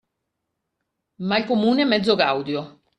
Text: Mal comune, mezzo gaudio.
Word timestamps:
Mal 1.19 1.45
comune, 1.45 1.85
mezzo 1.85 2.15
gaudio. 2.15 2.67